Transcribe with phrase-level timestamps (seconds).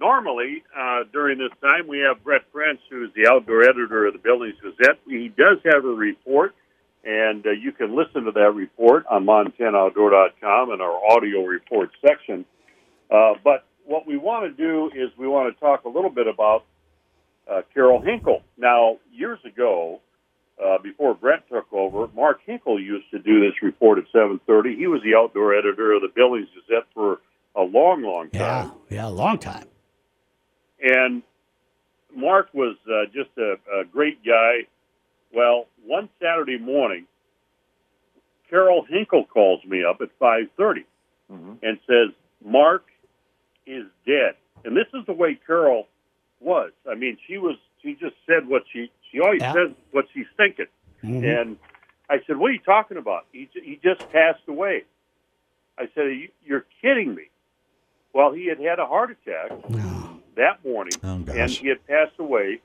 [0.00, 4.18] normally uh, during this time we have Brett Prince, who's the outdoor editor of the
[4.18, 4.98] Billings Gazette.
[5.06, 6.54] He does have a report,
[7.04, 12.44] and uh, you can listen to that report on MontanaOutdoor.com in our audio report section.
[13.10, 16.26] Uh, but what we want to do is we want to talk a little bit
[16.26, 16.64] about
[17.50, 18.42] uh, Carol Hinkle.
[18.58, 20.00] Now, years ago,
[20.62, 24.76] uh, before Brett took over, Mark Hinkle used to do this report at 7:30.
[24.76, 27.20] He was the outdoor editor of the Billings Gazette for
[27.54, 28.72] a long, long time.
[28.90, 29.66] Yeah, yeah, a long time.
[30.80, 31.22] And
[32.14, 34.66] Mark was uh, just a, a great guy.
[35.32, 37.06] Well, one Saturday morning,
[38.48, 40.84] Carol Hinkle calls me up at 5:30
[41.30, 41.52] Mm-hmm.
[41.62, 42.84] and says, "Mark
[43.66, 45.86] is dead." And this is the way Carol
[46.40, 46.72] was.
[46.90, 47.56] I mean, she was.
[47.82, 48.90] She just said what she.
[49.12, 49.52] She always Yeah.
[49.52, 50.66] says what she's thinking.
[51.04, 51.24] Mhm.
[51.40, 51.58] And
[52.08, 53.26] I said, "What are you talking about?
[53.32, 54.84] He j- he just passed away."
[55.76, 57.28] I said, you- "You're kidding me."
[58.14, 59.78] Well, he had had a heart attack No.
[60.38, 62.60] That morning, Oh, and he had passed away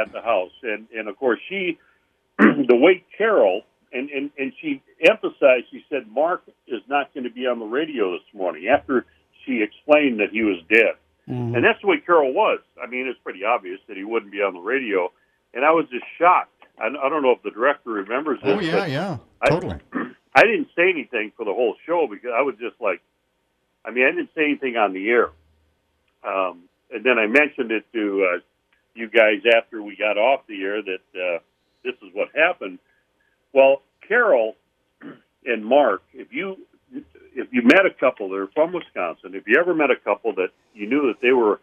[0.00, 0.52] at the house.
[0.62, 1.78] And and of course, she,
[2.38, 7.30] the way Carol, and and and she emphasized, she said, "Mark is not going to
[7.30, 9.04] be on the radio this morning." After
[9.44, 10.94] she explained that he was dead,
[11.28, 11.54] Mhm.
[11.56, 12.60] and that's the way Carol was.
[12.82, 15.12] I mean, it's pretty obvious that he wouldn't be on the radio,
[15.54, 16.52] and I was just shocked.
[16.78, 18.56] I, I don't know if the director remembers this.
[18.56, 19.78] Oh yeah, yeah, I- totally.
[20.34, 23.00] I didn't say anything for the whole show because I was just like,
[23.86, 25.30] I mean, I didn't say anything on the air.
[26.22, 28.38] Um, and then I mentioned it to uh,
[28.94, 31.38] you guys after we got off the air that uh,
[31.84, 32.78] this is what happened.
[33.52, 34.56] Well, Carol
[35.44, 36.56] and Mark, if you
[37.34, 40.34] if you met a couple that are from Wisconsin, if you ever met a couple
[40.36, 41.60] that you knew that they were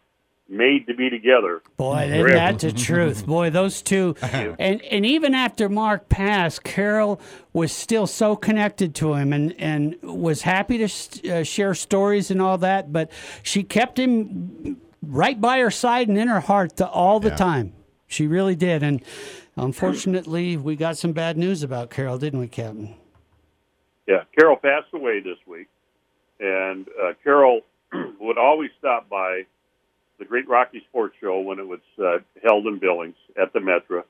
[0.48, 3.26] made to be together, Boy, isn't that the truth?
[3.26, 7.20] Boy, those two, and and even after Mark passed, Carol
[7.52, 12.30] was still so connected to him, and and was happy to sh- uh, share stories
[12.30, 12.92] and all that.
[12.92, 13.10] But
[13.42, 14.76] she kept him
[15.08, 17.36] right by her side and in her heart the, all the Yeah.
[17.36, 17.72] time.
[18.06, 19.02] She really did, and
[19.56, 22.94] unfortunately, we got some bad news about Carol, didn't we, Captain?
[24.06, 25.68] Yeah, Carol passed away this week,
[26.38, 27.62] and uh, Carol
[28.20, 29.42] would always stop by
[30.18, 34.04] the Great Rocky Sports Show when it was uh, held in Billings at the Metro,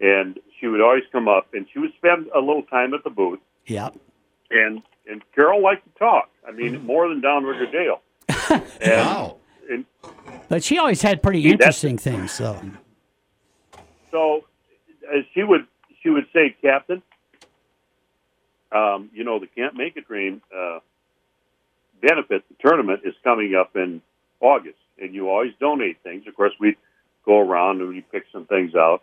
[0.00, 3.10] and she would always come up and she would spend a little time at the
[3.10, 3.96] booth, Yep.
[4.50, 6.30] and and Carol liked to talk.
[6.46, 8.00] I mean, more than Downrigger Dale.
[8.80, 9.36] And, Wow.
[9.68, 9.84] and
[10.48, 12.32] But she always had pretty interesting things.
[12.32, 12.60] So
[14.10, 14.44] so
[15.34, 15.66] she would
[16.02, 17.02] she would say, Captain,
[18.70, 20.78] um, you know the Camp Make a Dream uh,
[22.00, 24.02] benefit the tournament is coming up in
[24.40, 26.26] August, and you always donate things.
[26.26, 26.76] Of course, we
[27.24, 29.02] go around and we pick some things out.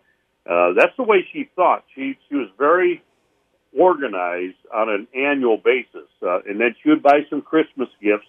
[0.50, 1.84] Uh, that's the way she thought.
[1.96, 3.04] She she was very
[3.78, 8.28] organized on an annual basis, uh, and then she would buy some Christmas gifts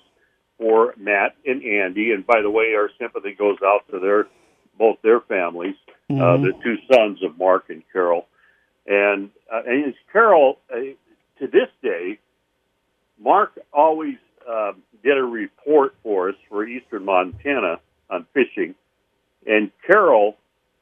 [0.60, 2.12] for Matt and Andy.
[2.12, 4.26] And by the way, our sympathy goes out to their
[4.78, 5.74] both their families,
[6.10, 6.42] uh, Mhm.
[6.42, 8.26] the two sons of Mark and Carol.
[8.86, 10.76] And uh, and Carol uh,
[11.38, 12.18] to this day,
[13.18, 14.16] Mark always
[14.48, 14.72] uh,
[15.02, 18.74] did a report for us for Eastern Montana on fishing,
[19.46, 20.36] and Carol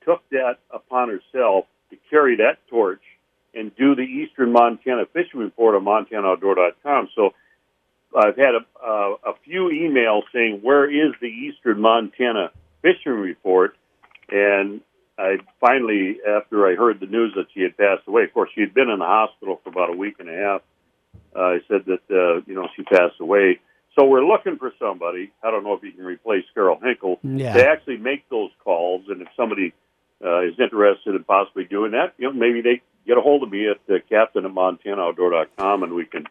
[0.05, 3.03] took that upon herself to carry that torch
[3.55, 7.09] and do the Eastern Montana Fishing Report on MontanaOutdoor.com.
[7.15, 7.35] So
[8.19, 12.51] I've had a, uh, a few emails saying, "Where is the Eastern Montana
[12.83, 13.77] Fishing Report?"
[14.31, 14.81] And
[15.19, 18.61] I finally, after I heard the news that she had passed away, of course she
[18.61, 20.63] had been in the hospital for about a week and a half.
[21.35, 23.61] Uh, I said that uh, you know she passed away.
[23.99, 25.33] So we're looking for somebody.
[25.43, 27.55] I don't know if you can replace Carol Hinkle Yeah.
[27.55, 29.03] to actually make those calls.
[29.09, 29.73] And if somebody
[30.25, 33.51] uh, is interested in possibly doing that, you know, maybe they get a hold of
[33.51, 36.27] me at uh, captain at montanaoutdoor.com and we can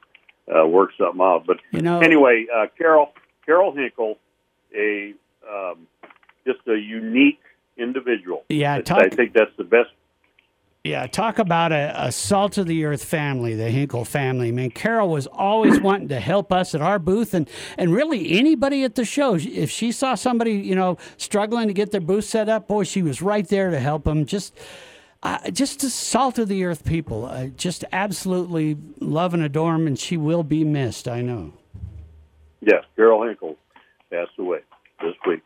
[0.54, 1.44] uh, work something out.
[1.46, 3.10] But you know, anyway, uh, Carol
[3.46, 4.18] Carol Hinkle,
[4.76, 5.14] a
[5.50, 5.88] um,
[6.46, 7.40] just a unique
[7.78, 8.44] individual.
[8.50, 9.90] Yeah, I- talk- I think that's the best.
[10.84, 14.48] Yeah, talk about a, a salt of the earth family, the Hinkle family.
[14.48, 18.32] I mean, Carol was always wanting to help us at our booth, and and really
[18.40, 19.36] anybody at the show.
[19.36, 23.02] If she saw somebody, you know, struggling to get their booth set up, boy, she
[23.02, 24.26] was right there to help them.
[24.26, 24.58] Just.
[25.24, 27.52] Uh, just salt of the earth people.
[27.58, 31.08] Just absolutely love and adore 'em, and she will be missed.
[31.08, 31.54] I know.
[32.62, 33.56] Yes, Carol Hinkle
[34.12, 34.60] passed away
[35.02, 35.44] this week.